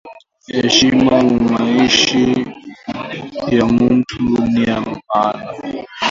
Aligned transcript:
Eshima 0.61 1.15
mumaisha 1.29 2.25
ya 3.55 3.65
muntu 3.75 4.17
niya 4.51 4.77
maana 4.87 5.49